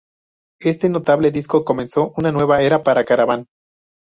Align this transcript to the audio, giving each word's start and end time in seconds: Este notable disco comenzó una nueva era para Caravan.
Este 0.59 0.89
notable 0.89 1.29
disco 1.29 1.63
comenzó 1.63 2.11
una 2.17 2.31
nueva 2.31 2.63
era 2.63 2.81
para 2.81 3.05
Caravan. 3.05 3.45